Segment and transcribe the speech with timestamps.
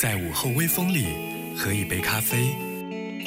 [0.00, 1.08] 在午后微风里
[1.54, 2.56] 喝一杯咖啡，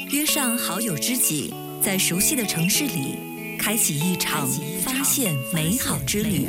[0.09, 4.50] 约上好友知己，在熟悉的城市里开启一场
[4.83, 6.48] 发现美好之旅。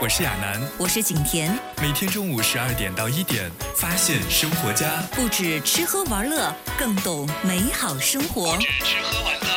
[0.00, 8.56] 我是亚楠，我是景甜，每天中午十二点到一点，发现生活家，不止吃喝玩乐，更懂美好生活。
[8.58, 9.48] 吃喝玩乐，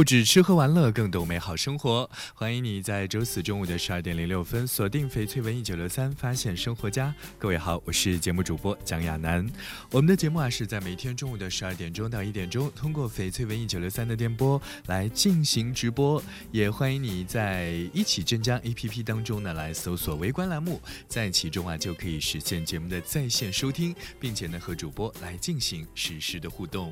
[0.00, 2.08] 不止吃喝玩乐，更懂美好生活。
[2.32, 7.14] 欢迎你在周四中午的十二点零六分锁定翡翠文艺九六三，发现生活家。
[7.38, 9.46] 各位好，我是节目主播蒋亚楠。
[9.90, 16.22] 我们的节目啊是在每天中午的十二点钟到一点钟，通过翡翠文艺九六三的电波来进行直播。
[16.50, 26.90] 也欢迎你在一起镇江 APP 当中呢来搜索“围观”栏目，在其中啊就可以实现节目的在线收听，并且呢和主播来进行实时的互动。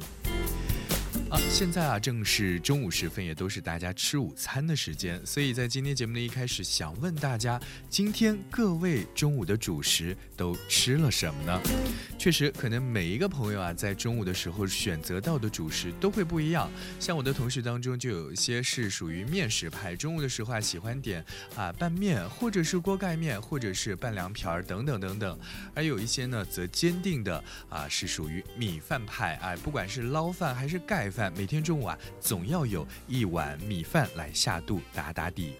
[1.30, 11.60] 啊，现在啊正是中午时分，也都是大家吃午餐的时间，所以在今天节目的一开始，想问大家，今天各位中午的主食都吃了什么呢？
[12.18, 16.70] 确实，可能每一个朋友啊，在中午的时候选择到的主食都会不一样。
[16.98, 21.22] 像我的同事当中，就有一些是属于面食派，中午的时候啊喜欢点
[21.54, 25.38] 啊拌面，或者是锅盖面，或者是拌凉皮儿等等等等。
[25.74, 31.17] 而有一些呢，则坚定的啊是属于米饭派，哎，不管是捞饭还是盖饭。
[31.36, 35.54] 每天中午啊，总要有一碗米饭来下肚打打底。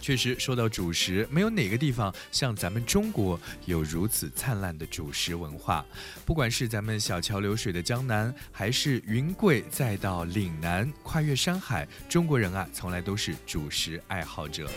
[0.00, 5.82] 确实，说到主食，没有哪个地方像咱们中国有如此灿烂的主食文化。
[6.26, 14.70] 不管是咱们小桥流水的江南，还是云贵再到岭南，跨越山海，中国人啊，从来都是主食爱好者。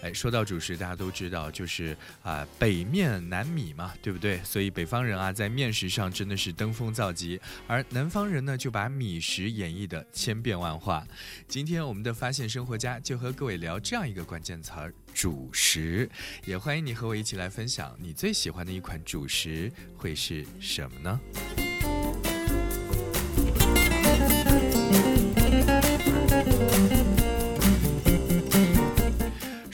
[0.00, 4.38] 哎，说到主食，大家都知道，就是啊，北面南米嘛，对不对？
[4.44, 11.06] 所以北方人啊，在面食上真的是登峰造极，而南方人呢，就把米食演绎的千变万化。
[11.48, 16.08] 今天我们的发现生活家就和各位聊这样一个关键词儿——主食。
[16.44, 21.20] 也欢迎你和我一起来分享，你最喜欢的一款主食会是什么呢？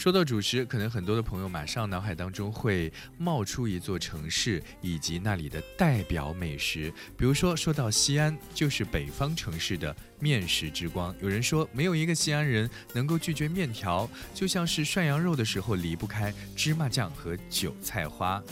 [0.05, 6.93] 说到主食，可能很多的朋友马上脑海当中会冒出一座城市以及那里的代表美食。
[7.17, 11.17] 比如说，说到西安，就是北方城市的面食之光。
[11.23, 18.43] 有人说，没有一个西安人能够拒绝面条，就像是涮羊肉的时候离不开芝麻酱和韭菜花。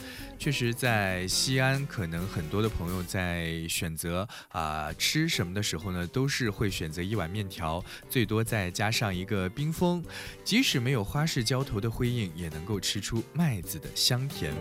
[0.43, 7.81] 确实，在西安，可能很多的朋友在选择啊吃什么的时候呢，都是会选择一碗面条，
[8.11, 10.05] 最多再加上一个冰峰。
[10.43, 14.53] 即使没有花式浇头的辉映，也能够吃出麦子的香甜。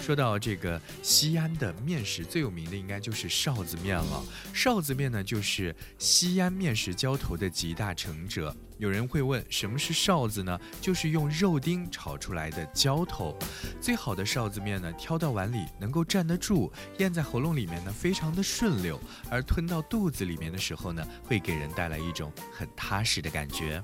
[0.00, 4.24] 说到这个西安的面食，最有名的应该就是臊子面了。
[4.52, 8.52] 臊子面呢，就是西安面食浇头的集大成者。
[8.82, 10.58] 有人会问，什么是臊子呢？
[10.80, 13.38] 就是用肉丁炒出来的浇头。
[13.80, 18.96] 最好的臊子面呢，挑到碗里能够站得住，咽在喉咙里面呢，非常的顺溜；
[19.30, 23.80] 而吞到肚子里面的时候呢，会给人带来一种很踏实的感觉。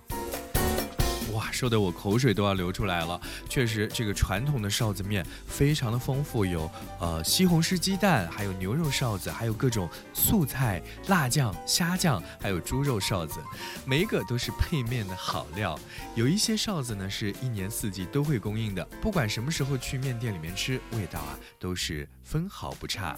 [1.32, 3.20] 哇，说的我口水都要流出来了。
[3.48, 13.40] 确实，这个传统的臊子面非常的丰富，有呃西红柿鸡蛋，还有牛肉臊子，还有各种素菜、辣酱、虾酱，还有猪肉臊子，
[13.84, 15.78] 每一个都是配面的好料。
[16.14, 23.16] 有一些臊子呢，是一年四季都会供应的，不管什么时候去面店里面吃，味道啊都是分毫不差。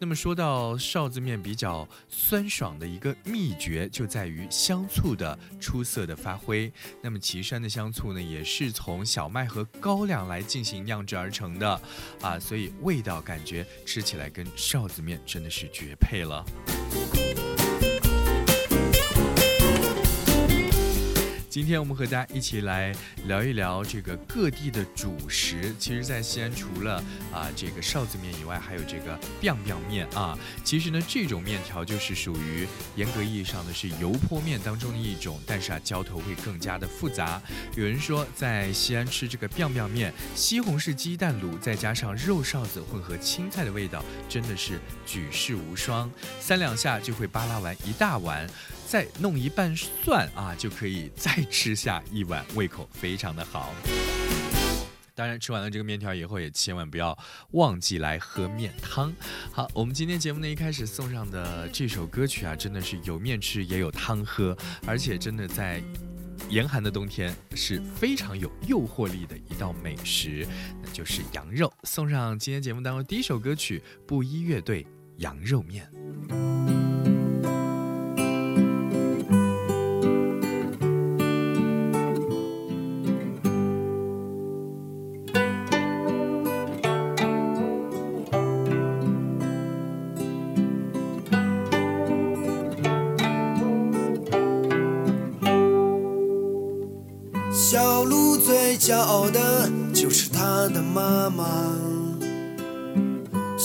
[0.00, 6.70] 那么说到臊子面比较酸爽的一个秘诀，就在于香醋的出色的发挥。
[7.00, 11.80] 那么岐山的香醋呢，也是从小麦和高粱来进行酿制而成的，
[12.20, 16.44] 啊，所以味道感觉吃起来跟臊子面真的是绝配了。
[21.54, 22.92] 今天我们和大家一起来
[23.26, 25.72] 聊一聊这个各地的主食。
[25.78, 26.96] 其实，在西安除了
[27.32, 30.36] 啊这个臊子面以外，还有这个 biang biang 面啊。
[30.64, 32.66] 其实呢，这种面条就是属于
[32.96, 37.40] 严格意义上的是油泼面当中的一种，但是啊浇头会更加的复杂。
[37.76, 46.10] 有人说，在西安吃这个 biang biang 面，西红柿鸡蛋卤再加上肉臊子混合青菜的味道，真的是举世无双，
[46.40, 48.44] 三两下就会扒拉完一大碗。
[48.94, 53.74] 再弄一半蒜啊，就可以再吃下一碗，胃口非常的好。
[55.16, 57.18] 当然，吃完了这个面条以后，也千万不要
[57.50, 59.12] 忘记来喝面汤。
[59.50, 64.56] 好，我们今天节目呢一开始送上的这首歌曲啊，真的是有面吃也有汤喝，
[64.86, 65.82] 而且真的在。
[66.50, 70.46] 严寒的冬天是非常有诱惑力的一道美食，
[70.82, 71.72] 那就是羊肉。
[71.82, 74.84] 送上今天节目当中第一首歌曲，布衣乐队
[75.16, 75.90] 《羊肉面》。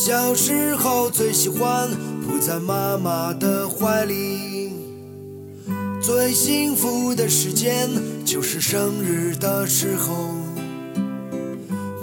[0.09, 1.87] 小时候最喜欢
[2.25, 4.73] 扑在妈妈的怀里，
[6.01, 7.87] 最幸福的时间
[8.25, 10.33] 就是生日的时候，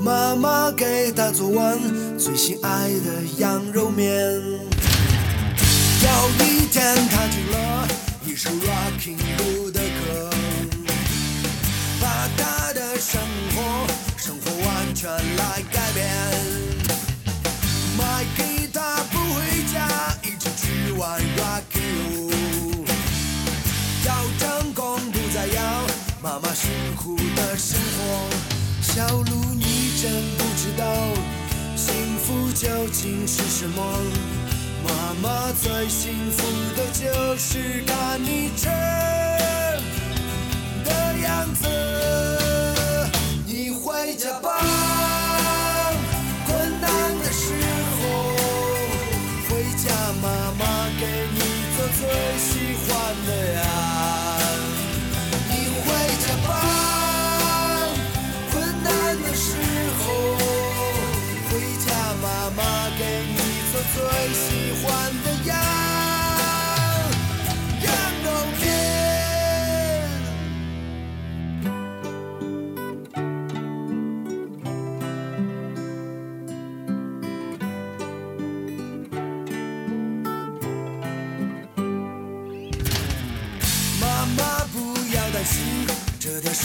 [0.00, 1.76] 妈妈给他做完
[2.16, 4.06] 最心爱的羊肉面。
[4.06, 4.12] 有
[6.44, 7.88] 一天，他听了
[8.24, 10.30] 一首 Rocking Blue 的歌。
[12.00, 13.20] 把他的生
[13.56, 13.84] 活，
[14.16, 16.55] 生活完全来改变。
[26.26, 28.28] 妈妈辛苦的生活。
[28.82, 30.84] 小鹿，你真不知道
[31.76, 33.80] 幸福究竟是什么。
[34.82, 36.42] 妈妈最幸福
[36.74, 38.66] 的就是看你吃。
[40.84, 40.90] 的
[41.22, 41.68] 样子，
[43.46, 44.65] 你回家吧。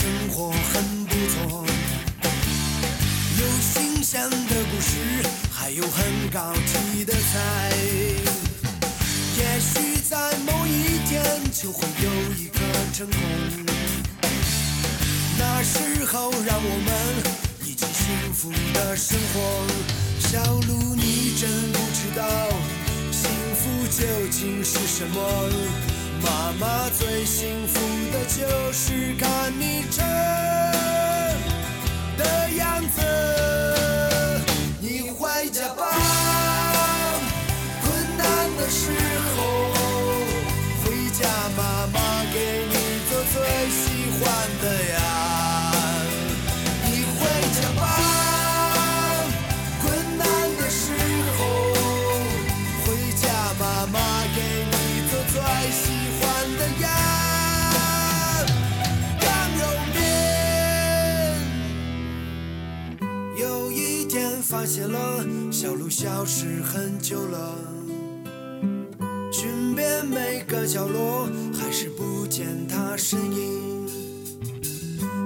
[0.02, 1.64] 生活很不错，
[3.40, 4.98] 有新鲜的故事，
[5.52, 7.72] 还有很高级的菜。
[9.38, 12.58] 也许在某一天就会有一个
[12.92, 13.22] 成功，
[15.38, 16.90] 那时候让我们
[17.64, 19.68] 一起幸福的生活。
[20.18, 22.50] 小鹿，你真不知道
[23.12, 25.91] 幸福究竟是什么。
[26.24, 27.80] 妈妈最幸福
[28.12, 30.02] 的就是看你吃
[64.62, 67.58] 发现了小鹿消失很久了，
[69.32, 73.90] 寻遍每个角落，还是不见它身影。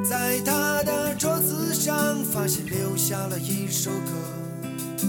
[0.05, 5.03] 在他的桌子上发现留下了一首歌，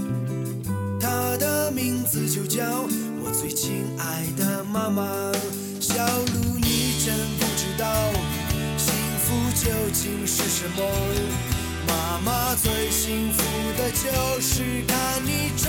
[0.99, 2.65] 她的名字就叫
[3.23, 5.07] 我最亲爱的妈妈。
[5.81, 8.13] 小鹿，你真不知道
[8.77, 11.56] 幸福究竟是什么。
[11.87, 13.43] 妈妈最幸福
[13.79, 15.69] 的就是看你吃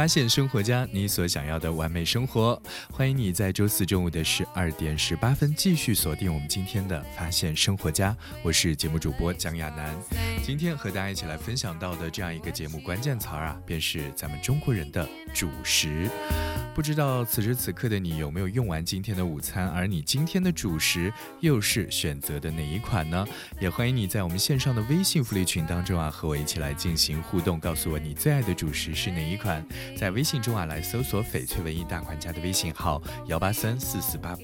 [0.00, 2.58] 发现生活家，你所想要的完美生活。
[2.90, 8.16] 欢迎你在周四中午的十二点十八分继续锁定我们今天的发现生活家。
[8.42, 9.94] 我是节目主播蒋亚楠。
[10.42, 16.08] 今天和大家一起来分享到的这样一个节目关键词儿啊，便是咱们中国人的主食。
[16.74, 19.68] 不知道此时此刻的你有没有用完今天的午餐？
[19.68, 23.26] 而你今天的主食又是选择的哪一款呢？
[23.60, 29.62] 也欢迎你在我们线上的微信福利群当中啊，和我一起来进行互动，告诉我你最爱的主食是哪一款。
[29.96, 34.36] 在微信中啊，来搜索“翡翠文艺大管家”的微信号幺八三四四八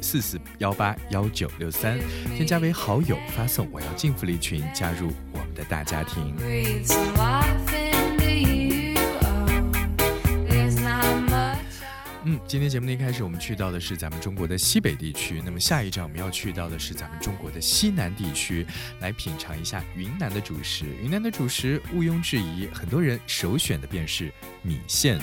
[0.00, 1.98] 四四幺八幺九六三，
[2.36, 6.36] 添加为好友，发送“我要进福利群”，加入我们的大家庭。
[12.30, 15.40] 嗯，今天节目的一开始，我们去到的是咱们中国的西北地区。
[15.46, 18.66] 那么下一站我们要去到的是咱们中国的西南地区，
[19.00, 20.84] 来品尝一下云南的主食。
[21.02, 24.30] 云南的主食毋庸置疑，很多人首选的便是
[24.60, 25.18] 米线。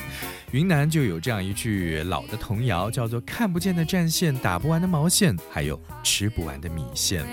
[0.49, 7.23] 云南就有这样一句老的童谣，叫做“看不见的战线，打不完的毛线，还有吃不完的米线”。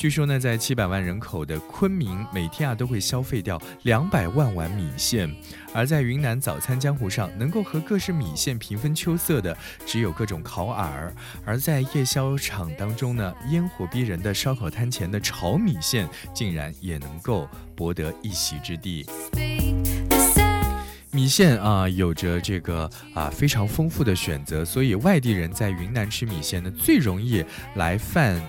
[0.00, 5.30] 据说呢，在七百万人口的昆明，每天啊都会消费掉两百万碗米线。
[5.74, 9.54] 而在云南早餐江湖上，能够和各式米线平分秋色的，
[9.84, 11.12] 只有各种烤饵；
[11.44, 19.04] 而在夜宵场当中呢，烟火逼人的烧烤摊前的炒米线，竟然也能够博得一席之地。
[21.12, 28.40] 米线啊，有着这个啊非常丰富的选择，所以外地人在云南吃米线呢，最容易来犯。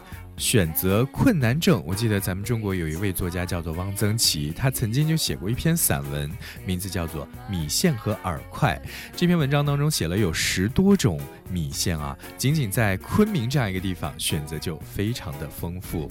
[0.41, 6.27] 选择困难症，我记得咱们中国有一位作家叫做汪曾祺，他曾经就写过一篇散文，
[6.65, 8.81] 名字叫做《米线和饵块》。
[9.15, 11.21] 这篇文章当中写了有十多种
[11.51, 16.09] 米线啊，仅仅在昆明这样一个地方，选择就非常的丰富。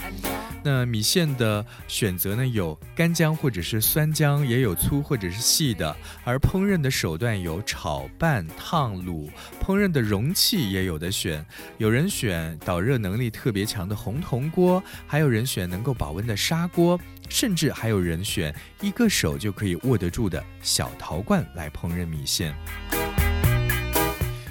[0.62, 5.97] 那米线的选择呢，有干浆或者是酸浆，也有粗或者是细的。
[6.23, 9.28] 而烹饪的手段有炒、拌、烫、卤，
[9.61, 11.44] 烹饪的容器也有的选，
[11.78, 14.20] 有人选导热能力特别强的红。
[14.20, 22.54] 铜锅，还有人选能够保温的砂锅，甚至还有人选一个手就可以握得住的小陶罐来烹饪米线。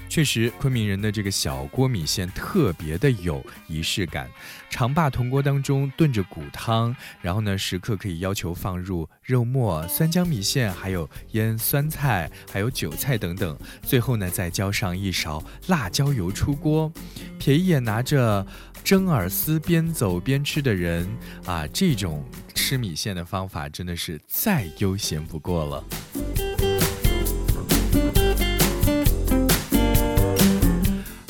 [0.09, 4.27] 确实，昆明人的这个小锅米线特别的有仪式感。
[4.67, 13.55] 长坝铜锅当中炖着骨汤，然后呢，时刻可以要求放入肉末、酸浆米线，还有腌酸菜，还有韭菜等等。
[13.83, 16.91] 最后呢，再浇上一勺辣椒油出锅。
[17.39, 18.45] 瞥一眼拿着
[18.83, 21.07] 蒸饵丝边走边吃的人
[21.45, 22.25] 啊，这种
[22.55, 25.83] 吃米线的方法真的是再悠闲不过了。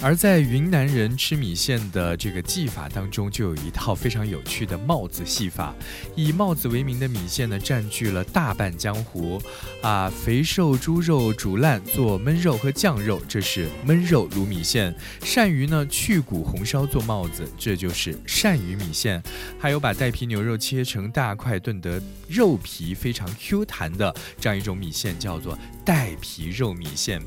[0.02, 5.76] 而在云南人吃米线的这个技法当中，就有一套非常有趣的帽子戏法。
[6.16, 9.42] 以帽子为名的米线呢，占据了大半江湖。
[9.82, 19.22] 啊，肥瘦猪肉煮烂做焖肉和酱肉，这是焖肉卤米线；鳝鱼呢去骨红烧做帽子，这就是鳝鱼米线。
[19.60, 27.22] 还有把带皮牛肉切成大块炖得肉皮非常 Q 弹的这样一种米线，叫做带皮肉米线。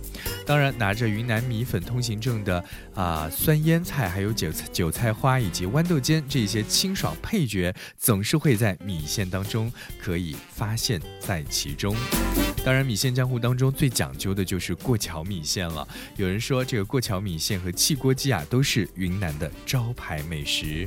[0.46, 2.61] 当然，拿着云南米粉通行证的。
[2.94, 11.96] 啊，酸腌菜，还有韭菜韭菜花以及豌豆尖这些清爽配角，总是会在米线当中可以发现在其中。
[12.64, 15.86] 当然，米线江湖当中最讲究的就是过桥米线了。
[16.16, 20.86] 有人说，这个过桥米线和汽锅鸡啊，都是云南的招牌美食。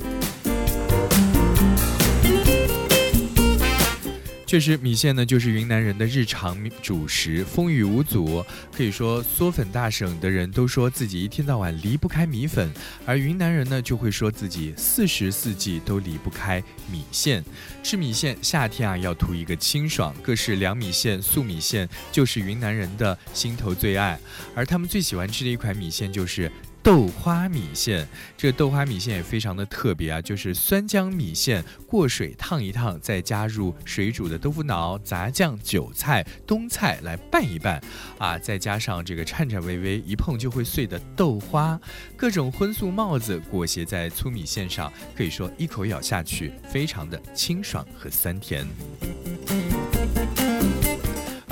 [4.46, 8.44] 确实，米线呢就是云南人的日常主食，风雨无阻。
[8.72, 12.72] 可以说，嗦粉大省的人都说自己一天到晚离不开米粉，
[13.04, 16.62] 而云南人呢就会说自己四时四季都离不开
[16.92, 17.44] 米线。
[17.82, 24.16] 吃米线，夏天啊要图一个清爽，各式凉米线、素米线就是云南人的心头最爱。
[24.54, 26.50] 而他们最喜欢吃的一款米线就是。
[26.86, 37.82] 豆花米线，这豆花米线也非常的特别啊，就是酸浆米线过水烫一烫，再加入水煮的豆腐脑、杂酱、韭菜、冬菜来拌一拌，
[38.18, 41.76] 啊，再加上这个颤颤巍巍、一碰就会碎的豆花，
[42.16, 48.64] 各种荤素帽子裹挟在粗米线上，可以说一口咬下去，非常的清爽和酸甜。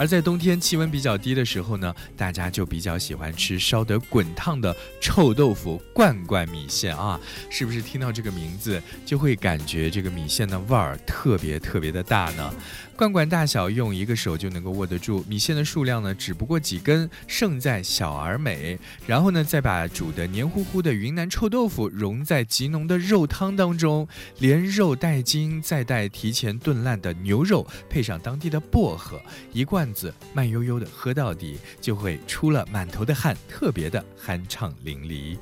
[0.04, 7.18] 而在冬天气温比较低的时候呢，大家就比较喜欢吃烧得滚烫的臭豆腐罐罐米线啊，
[7.48, 12.52] 是不是听到这个名字就会感觉这个米线的味儿特别特别的大呢？
[12.96, 15.24] 罐罐大小，用一个手就能够握得住。
[15.26, 18.78] 米线的数量呢，只不过几根，胜在小而美。
[19.04, 24.06] 然后呢，再把煮的黏糊糊的云南臭豆腐融在极浓的肉汤当中，
[24.38, 29.20] 连肉带筋，再带提前炖烂的牛肉，配上当地的薄荷，
[29.52, 35.38] 一罐子慢悠悠的喝到底，就会出了满头的汗，特别的酣畅淋漓。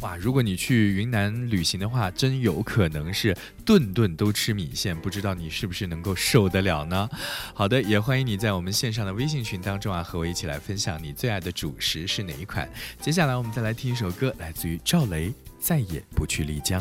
[0.00, 7.08] 哇，如果你去云南旅行的话，真有可能是顿顿都吃米线，不知道你是不是能够受得了呢？
[7.54, 12.70] 好的，也欢迎你在我们线上的微信群当中啊，和我一起来分享你最爱的主食是哪一款。
[13.00, 16.80] 接下来我们再来听一首歌，来自于赵雷，《再也不去丽江》。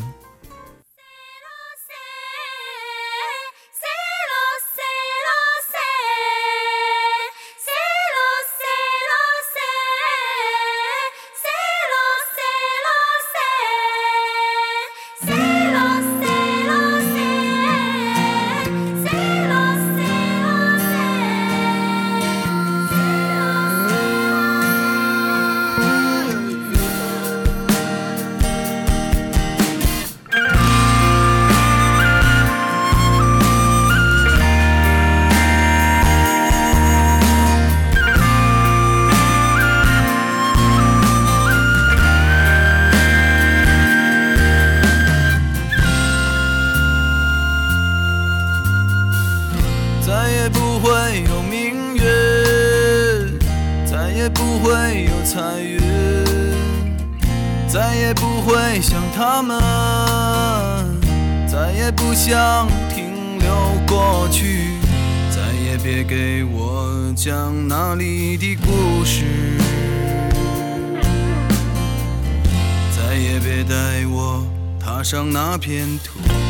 [75.57, 76.44] 片土。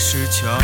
[0.00, 0.58] 是桥。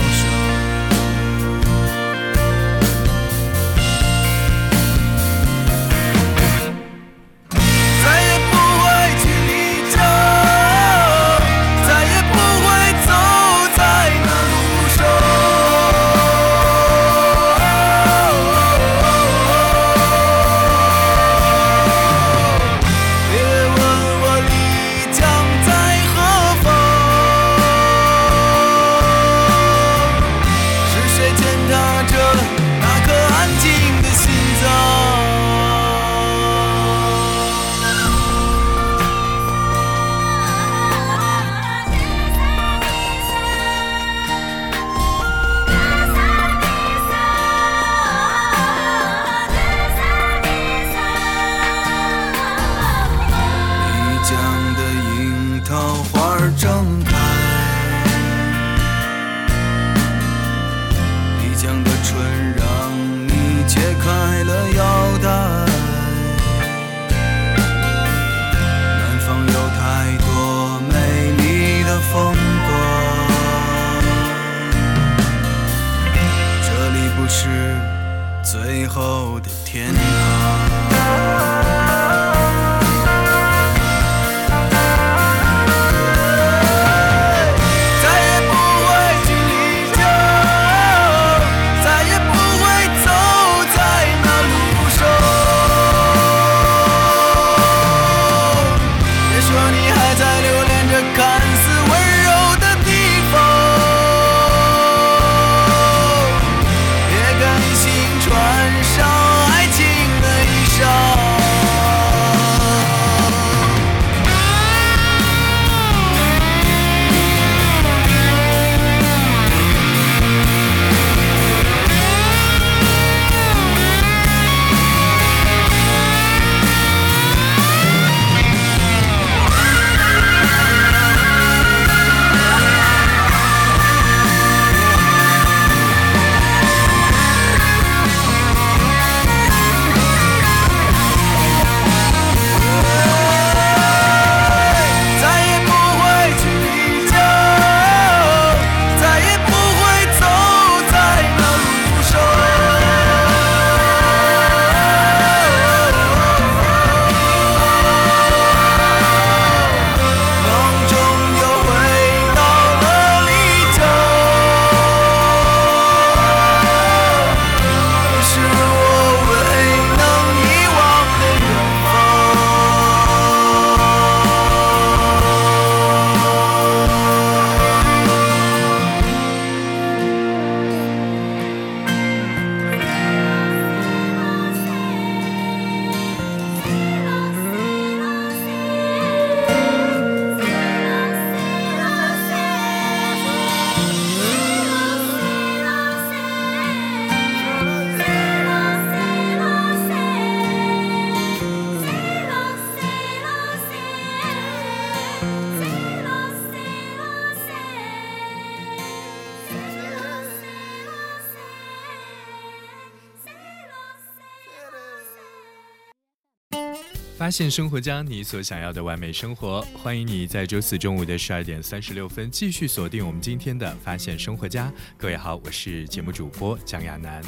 [217.27, 219.61] 发现生活家，你所想要的完美生活。
[219.75, 224.73] 欢迎你在周四中午的十二点三十六分继续锁定我们今天的发现生活家。
[224.97, 227.21] 各位好，我是节目主播蒋亚楠。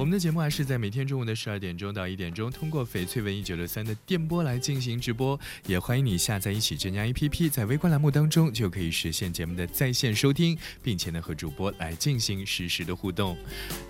[0.00, 5.38] 我们的节目还是在每天中午的十二点钟到一点钟，通过翡翠文艺九六三的电波来进行直播。
[5.66, 13.36] 也欢迎你下载一起镇江 APP，在微观栏目当中就可以实现节目的在线收听，并且呢和主播来进行实时的互动。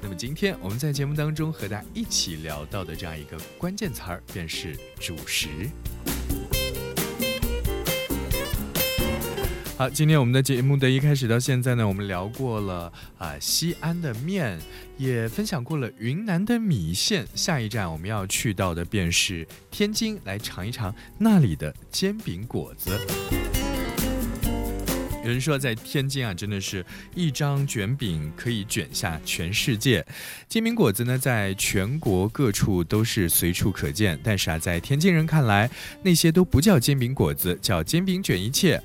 [0.02, 5.70] 那么今天我们在节目当中和大家一起聊到的这样一个关键词儿，便是主食。
[9.80, 14.58] 好，今天我们的节目的一开始到现在呢，我们聊过了啊西安的面，
[14.98, 17.26] 也分享过了云南的米线。
[17.34, 22.90] 下一站我们要去到的便是天津，来尝一尝那里的煎饼果子。
[25.22, 30.04] 有人说，在天津啊，真的是一张卷饼可以卷下全世界。
[30.48, 35.70] 煎饼果子呢，在全国各处都是随处可见，但是啊，在天津人看来，
[36.02, 38.82] 那些都不叫煎饼果子，叫煎饼卷一切。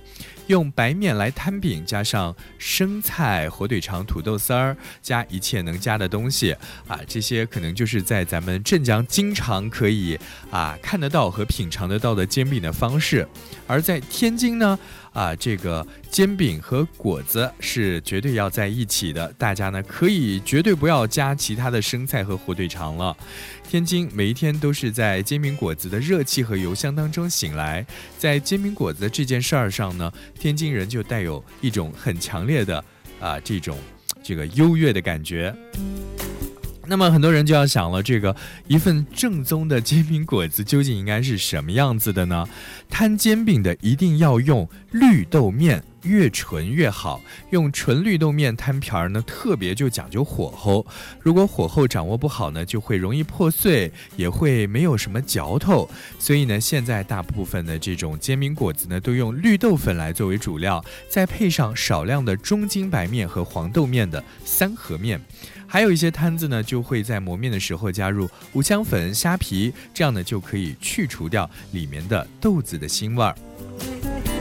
[0.48, 10.20] 用白面来摊饼，加上生菜、火腿肠、土豆丝儿，加一切能加的东西啊，这些可能就是在咱们镇江经常可以
[10.52, 13.28] 啊看得到和品尝得到的煎饼的方式。
[13.66, 14.78] 而在天津呢，
[15.16, 23.16] 啊，这个煎饼和果子是绝对要在一起的，大家呢可以绝对不要加其他的生菜和火腿肠了。
[23.64, 27.86] 天津每一天都是在煎饼果子的热气和油香当中醒来，
[28.18, 32.84] 在煎饼果子这件事儿上呢，天津人就带有一种很强烈的
[33.22, 33.78] 啊这种
[34.22, 35.56] 这个优越的感觉。
[36.88, 38.36] 那么很多人就要想了，这个
[38.68, 42.48] 一份正宗的煎饼果子究竟应该是什么样子的呢？
[42.90, 45.84] 摊煎饼的一定要用绿豆面。
[46.06, 50.86] 越纯越好，用纯绿豆面摊皮儿呢，特别就讲究火候。
[51.20, 55.90] 如果火候掌握不好呢，就会容易破碎，也会没有什么嚼头。
[56.20, 65.20] 所以呢，现在大部分的这种煎饼果子呢，都用绿豆粉来作为主料，再配上少量的中筋白面和黄豆面的三合面。
[65.68, 74.35] 还有一些摊子呢，就会在磨面的时候加入五香粉、虾皮，这样呢就可以去除掉里面的豆子的腥味儿。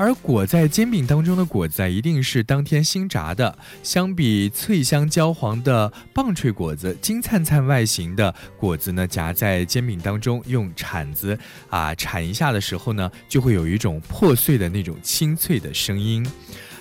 [0.00, 3.58] 而裹在煎饼当中的果子啊，一定是当天新炸的。
[3.82, 16.26] 相比脆香焦黄的棒槌果子，金灿灿外形的果子呢，夹在煎饼当中，用铲子啊铲一下的时候呢，就会有一种破碎的那种清脆的声音。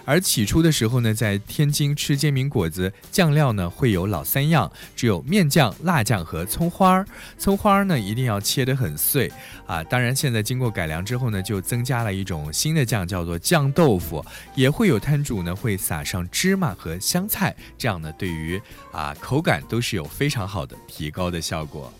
[0.09, 7.05] 而起初的时候呢，在天津吃煎饼果子，酱料呢会有老三样，只有面酱、辣酱和葱花儿。
[7.37, 9.31] 葱花儿呢一定要切得很碎
[9.67, 9.83] 啊！
[9.83, 14.25] 当然，现在经过改良之后呢，就增加了一种新的酱，叫做酱豆腐。
[14.55, 18.59] 也会有摊主呢会撒上芝麻和香菜，这样呢对于
[18.91, 21.93] 啊口感都是有非常好的提高的效果。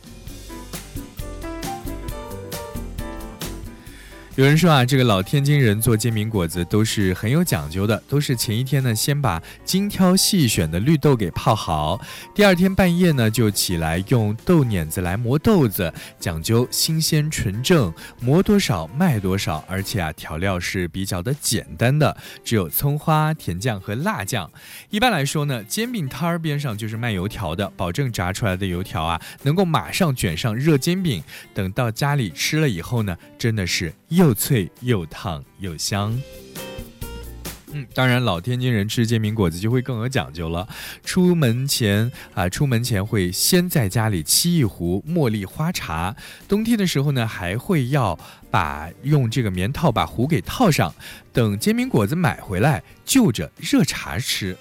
[4.40, 12.00] 有人说啊，这个老天津人做煎饼果子都是很有讲究的，都是前一天呢先把精挑细选的绿豆给泡好，
[12.34, 24.50] 第二天半夜呢就起来用豆碾子来磨豆子，讲究新鲜纯正，磨多少卖多少，而且啊调料是比较的简单的，只有葱花、甜酱和辣酱。
[24.90, 31.22] 一般来说呢，煎饼摊儿边上就是卖油条的，保证炸出来的油条啊能够马上卷上热煎饼，
[31.54, 34.29] 等到家里吃了以后呢，真的是又。
[34.30, 36.16] 又脆又烫又香，
[37.74, 40.68] 嗯，当然老天津人吃煎饼果子就会更有讲究了。
[41.04, 46.16] 出门前啊，出门前会先在家里沏一壶茉莉花茶，
[46.48, 48.20] 冬天的时候呢，还会要
[48.52, 50.94] 把用这个棉套把壶给套上，
[51.34, 54.56] 等煎饼果子买回来就着热茶吃。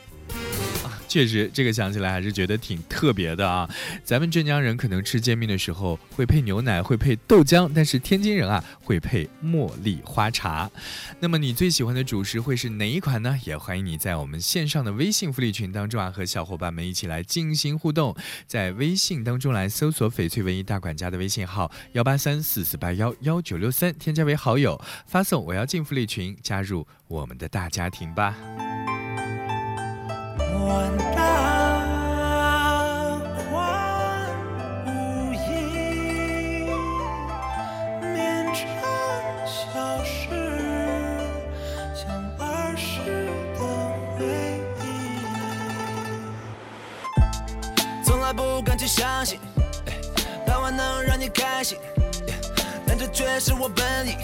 [1.09, 3.69] 确实，这个想起来还是觉得挺特别的啊！
[4.05, 10.71] 咱们镇江人可能吃煎饼的时候会配牛奶，会配豆浆，但是天津人啊会配茉莉花茶。
[11.19, 13.39] 那么你最喜欢的主食会是哪一款呢？
[13.45, 18.15] 也欢迎你在我们线上的微信福利群当中啊，和小伙伴们一起来进行互动。
[18.47, 28.37] 在微信当中来搜索“翡翠文艺大管家”的微信号幺八三四四八幺幺九六三，添加为好友，发送“我要进福利群”，加入我们的大家庭吧。
[30.55, 31.17] 万般
[33.51, 33.53] 幻
[34.87, 34.89] 无
[35.35, 35.47] 依，
[38.01, 38.17] 绵
[38.55, 38.57] 长
[39.47, 40.29] 消失，
[41.95, 42.01] 像
[42.39, 42.43] 儿
[42.77, 43.61] 时的
[44.17, 44.19] 回
[44.83, 44.85] 忆。
[48.05, 49.39] 从来不敢去相信，
[50.47, 51.79] 盼望能让你开心，
[52.87, 54.17] 但这却是我本意，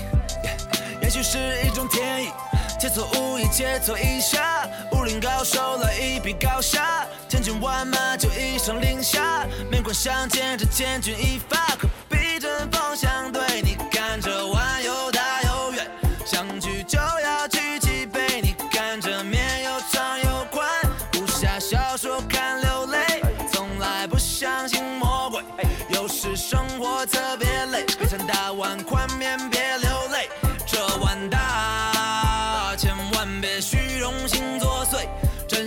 [1.03, 2.33] 也许是一种天意。
[2.85, 14.54] 切磋武艺，切磋一下，武林高手来一比高下，千军万马就一声令下，面馆相见这千钧一发，可比这方向对你看着我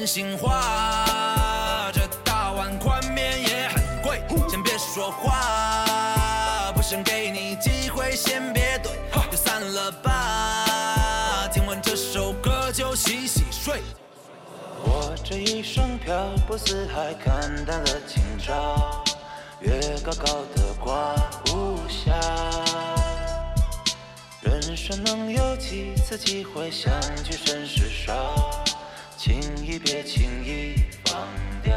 [0.08, 8.88] 心话，这大碗宽面也很贵，先别说话，不想给你机会，先别怼，
[9.30, 11.50] 就散了吧。
[11.54, 13.82] 听完这首歌就洗洗睡。
[14.86, 19.04] 我这一生漂泊四海，看淡了今朝，
[19.60, 21.16] 月高高的挂
[21.52, 22.14] 无暇。
[24.42, 26.94] 人生能有几次机会相
[27.26, 28.64] 聚，甚是少，
[29.28, 31.28] 轻易别轻易放
[31.62, 31.76] 掉。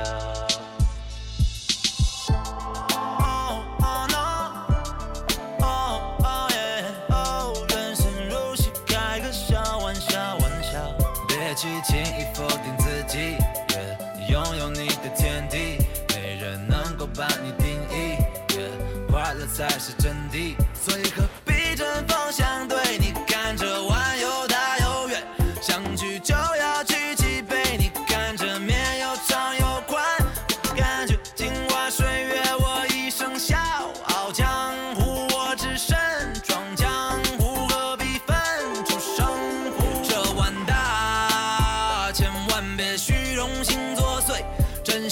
[2.29, 5.67] 哦哦 no，哦
[6.23, 10.95] 哦耶，哦，人生如戏，开个小玩笑，玩笑，
[11.27, 15.79] 别去轻易否定自己，耶，你拥有你的天地，
[16.15, 18.15] 没人能够把你定义，
[19.11, 22.80] 快乐才是真谛，所以何必针锋相对？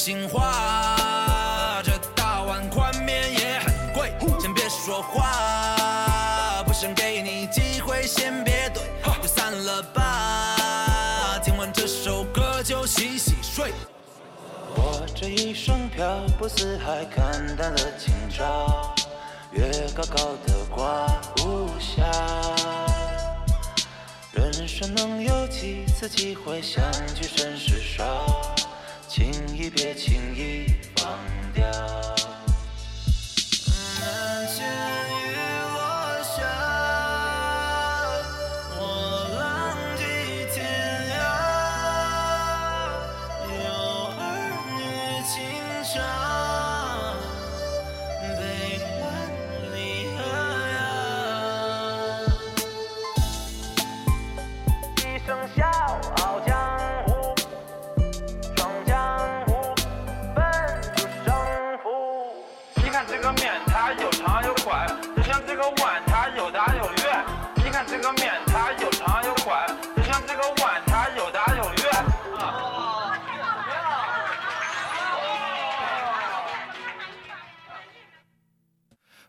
[0.08, 8.80] 心话，这大碗宽面也很贵，先别说话，不想给你机会，先别怼，
[9.20, 11.38] 就散了吧。
[11.44, 13.70] 听完这首歌就洗洗睡。
[14.76, 18.94] 我这一生漂泊四海，看淡了今朝，
[19.50, 20.16] 月高高
[20.46, 21.06] 的挂
[21.44, 22.02] 无暇。
[24.32, 26.82] 人生能有几次机会相
[27.14, 28.56] 聚，甚是少，
[29.08, 31.18] 轻易别轻易放
[31.54, 32.17] 掉。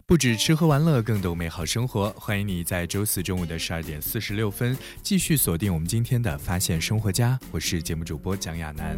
[0.10, 2.10] 不止吃喝玩乐，更懂美好生活。
[2.17, 8.98] 欢迎你在周四中午的十二点四十六分继续锁定我们今天的《发现生活家》，我是节目主播蒋亚楠。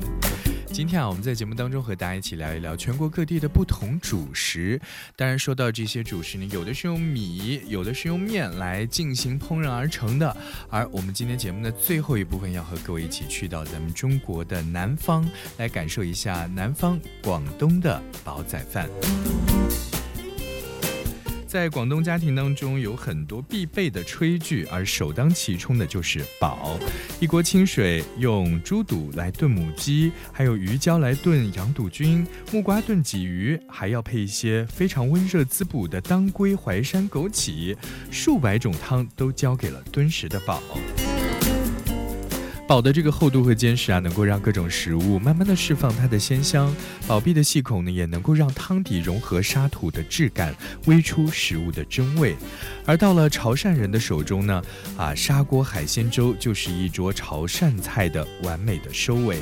[0.68, 4.80] 今天啊，我们在节目当中和大家一起聊一聊全国各地的不同主食。
[5.18, 10.38] 当然，说到这些主食呢，有的是用米，有的是用面来进行烹饪而成的。
[10.70, 18.90] 而我们今天节目的最后一部分，要和各位一起去到咱们中国的南方，来感受一下南方广东的煲仔饭。
[21.52, 26.80] 在广东家庭当中，有很多必备的炊具，而首当其冲的就是煲。
[27.20, 37.76] 一锅清水，用猪肚来炖母鸡，还有鱼胶来炖羊肚菌，木瓜炖鲫鱼，还要配一些非常温热滋补的当归、淮山、枸杞，
[38.10, 40.64] 数百种汤都交给了敦实的煲。
[42.72, 46.74] 煲的这个厚度和坚实啊，能够让各种食物慢慢的释放它的鲜香。
[47.06, 50.56] 煲壁的细孔呢，也能够让汤底融合沙土的质感，
[50.86, 52.34] 煨出食物的真味。
[52.86, 54.64] 而到了潮汕人的手中呢，
[54.96, 59.38] 啊，砂锅海鲜粥就是一桌潮汕菜的完美的收尾。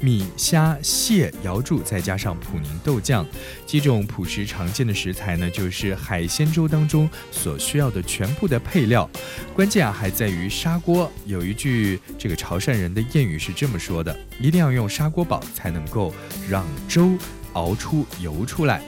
[0.00, 3.26] 米、虾、蟹、瑶柱，再加上普宁豆酱，
[3.66, 9.08] 几种朴实常见的食材呢，就是海鲜粥当中所需要的全部的配料。
[9.54, 11.10] 关键啊，还在于砂锅。
[11.26, 16.14] 有一句这个潮汕人的谚语是这么说的：一定要用砂锅煲，才能够
[16.48, 17.18] 让粥
[17.54, 18.80] 熬出油出来。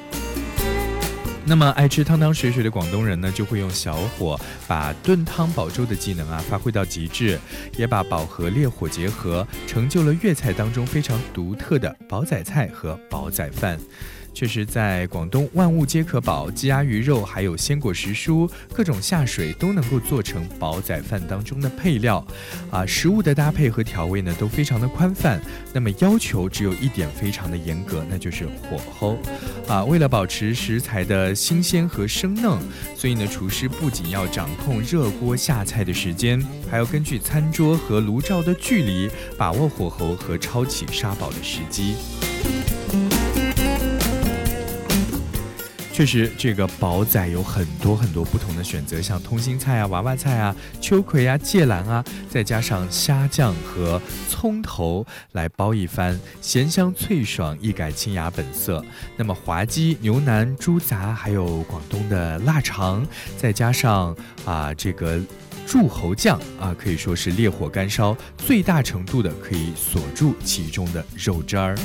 [1.47, 7.39] 那么爱吃汤汤水水的广东人呢，就会用小火把炖汤煲粥的技能啊发挥到极致，
[7.77, 13.79] 也把煲和烈火结合，成就了粤菜当中非常独特的煲仔菜和煲仔饭。
[14.33, 22.27] 确实在广东万物皆可饱，鸡鸭鱼肉还有鲜果时蔬，各种下水都能够做成煲仔饭当中的配料。
[22.71, 25.41] 啊，食物的搭配和调味呢都非常的宽泛，
[25.73, 29.19] 那么要求只有一点非常的严格，那就是火候。
[29.69, 32.59] 啊，为了保持食材的新鲜和生嫩，
[32.97, 41.95] 所以呢，厨师不仅要掌控热锅下菜的时间，还要根据餐桌和炉灶的距离，把握火候和抄起沙煲的时机。
[46.01, 58.83] 确实，这个煲仔有很多很多不同的选择，像通心菜啊、娃娃菜啊、秋葵啊、芥兰啊，再加上虾酱和葱头来煲一番，咸香脆爽，一改清雅本色。
[59.19, 65.21] 那么滑鸡、牛腩、猪杂，还有广东的腊肠，再加上啊这个
[65.67, 71.77] 柱侯酱啊，可以说是烈火干烧，最大程度的可以锁住其中的肉汁儿。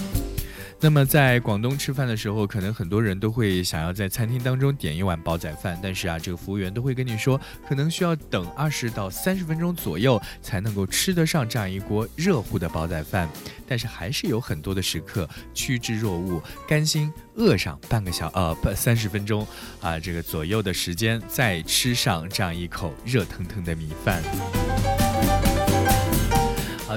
[0.81, 13.27] 那么在广东吃饭的时候，可能很多人都会想要在餐厅当中点一碗煲仔饭，但是啊，这个服务员都会跟你说，可能需要等二十到三十分钟左右才能够吃得上这样一锅热乎的煲仔饭。
[13.67, 19.47] 但是还是有很多的食客趋之若鹜，甘心饿上半个小呃不三十分钟
[19.81, 24.21] 啊这个左右的时间，再吃上这样一口热腾腾的米饭。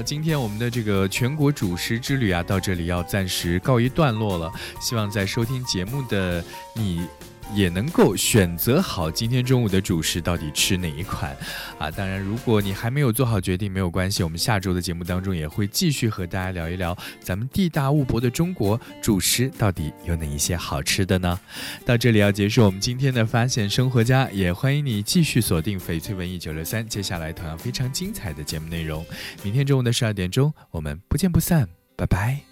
[0.01, 4.51] 今天我们的这个全国主食之旅啊，到这里要暂时告一段落了。
[4.79, 7.07] 希望在收听节目的你。
[7.55, 11.35] 也能够选择好今天中午的主食到底吃哪一款
[11.77, 11.89] 啊！
[11.91, 21.39] 当然，如果你还没有做好决定，没有关系，我们下周的节目当中也会继续和大家聊一聊咱们地大物博的中国主食到底有哪一些好吃的呢？
[21.85, 29.05] 到这里要结束我们今天的发现生活家，也欢迎你继续锁定翡翠文艺九六三，接下来同样非常精彩的节目内容。
[29.43, 32.48] 明天中午的十二点钟，我们不见不散，拜拜。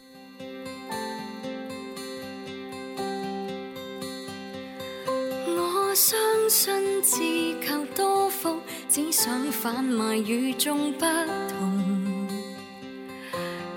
[6.60, 7.20] 信自
[7.62, 11.06] 求多福，只想贩卖与众不
[11.48, 12.18] 同。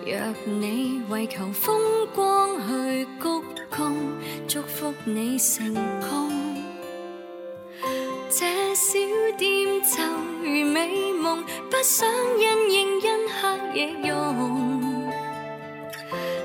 [0.07, 0.16] 若
[0.47, 3.29] 你為求風光去鞠
[3.71, 3.93] 躬，
[4.49, 6.33] 祝福你成功。
[8.31, 8.99] 這小
[9.37, 10.03] 店就
[10.43, 15.12] 如美夢，不想因應因黑夜用。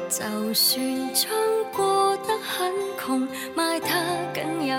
[0.09, 1.31] 就算將
[1.73, 3.95] 過得很窮，賣它
[4.33, 4.75] 僅有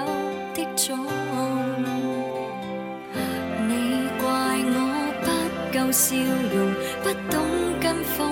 [5.96, 7.40] 笑容，不懂
[7.80, 8.30] 跟风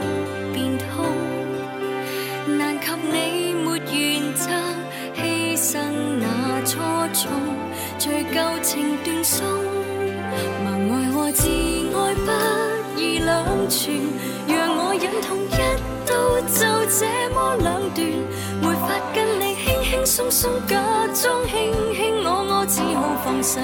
[0.52, 1.06] 变通。
[2.58, 4.50] 难及你没原则
[5.16, 5.80] 牺牲
[6.20, 6.78] 那初
[7.14, 7.32] 衷，
[7.98, 9.46] 最旧情断送。
[10.62, 13.94] 盲爱和自爱不易两全，
[14.46, 15.56] 让我忍痛一
[16.06, 17.00] 刀就這
[17.34, 17.98] 麼兩斷，
[18.60, 20.76] 沒法跟你轻轻松松假
[21.14, 23.58] 装卿卿我我，只好放手，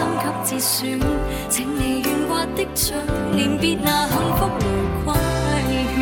[0.00, 0.98] 心給折損。
[1.50, 2.96] 請你圓滑的嘴
[3.34, 4.40] 臉，別拿幸福
[5.04, 5.12] 來
[5.66, 5.94] 規勸。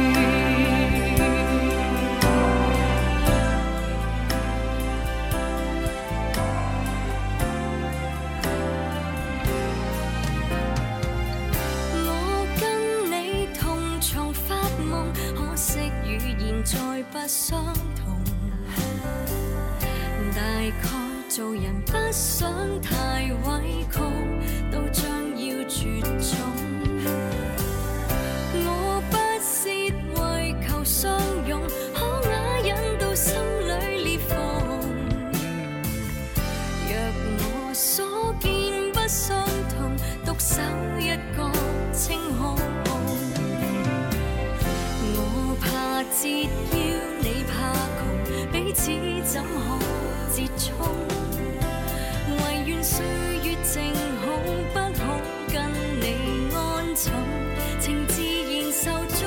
[12.07, 12.07] 我
[12.61, 12.63] 跟
[13.11, 13.61] 你同
[14.01, 14.93] 床發夢，
[15.35, 15.67] 可惜
[16.05, 16.07] 語
[16.39, 16.79] 言再
[17.11, 17.65] 不相
[17.97, 18.07] 同。
[20.37, 20.87] 大概
[21.29, 24.01] 做人不想太委屈，
[24.73, 25.07] 都將
[25.37, 26.39] 要絕種。
[28.65, 31.61] 我不屑為求相擁，
[31.95, 34.31] 可啞忍到心裏裂縫。
[36.89, 36.93] 若
[37.37, 40.63] 我所見不相同，獨守
[40.99, 41.53] 一個
[41.93, 42.57] 清空。
[45.15, 46.27] 我怕折
[46.73, 46.79] 腰，
[47.21, 47.53] 你怕
[48.01, 48.03] 窮，
[48.51, 48.91] 彼此
[49.31, 49.79] 怎可
[50.35, 51.08] 折衷？
[52.89, 53.05] 岁
[53.45, 54.25] 月靜好，
[54.73, 55.01] 不可
[55.53, 55.57] 跟
[56.01, 56.57] 你安
[56.97, 57.13] 寵，
[57.79, 58.83] 情自然壽
[59.13, 59.21] 終。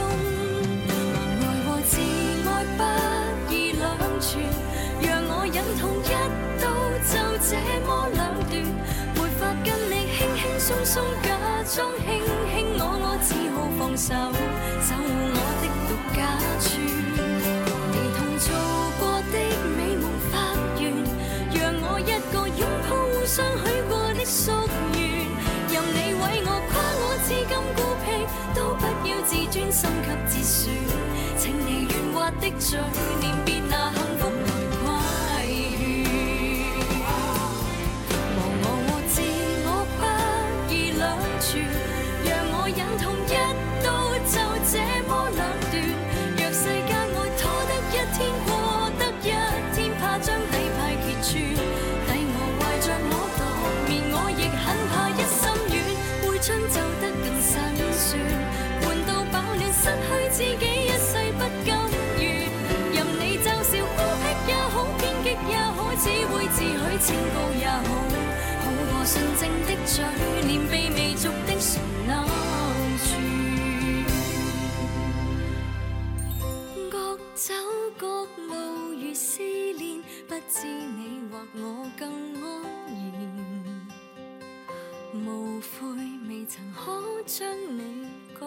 [0.90, 1.94] 盲愛和自
[2.50, 2.82] 爱不
[3.54, 3.86] 易两
[4.20, 4.30] 全，
[5.04, 6.10] 让我忍痛一
[6.60, 6.66] 刀
[7.06, 7.50] 就这
[7.86, 8.52] 么两断，
[9.14, 11.30] 没法跟你轻轻松松假
[11.76, 12.08] 装卿
[12.50, 14.10] 卿我我，只好放手，
[29.52, 30.74] 专心给自选，
[31.38, 32.80] 请你圆滑的嘴
[33.20, 34.21] 脸，别拿幸。
[67.04, 67.80] 清高也好，
[68.62, 69.92] 好过纯正的嘴
[70.46, 71.70] 脸被未俗的唇
[72.08, 72.10] 勾
[73.08, 73.10] 住。
[76.92, 76.94] 各
[77.34, 77.54] 走
[77.98, 78.06] 各
[78.48, 78.54] 路
[78.94, 81.00] 如思念，不知你
[81.32, 82.02] 或我更
[82.36, 82.46] 安
[82.94, 83.14] 然。
[85.14, 85.68] 无悔
[86.30, 86.80] 未曾可
[87.26, 87.42] 将
[87.76, 88.08] 你
[88.40, 88.46] 改。